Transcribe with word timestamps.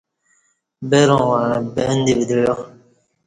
بروں 0.89 1.23
وعں 1.31 1.55
بن 1.73 1.97
دی 2.05 2.13
ودعیا 2.17 2.53